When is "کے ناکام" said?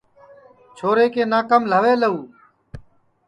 1.13-1.61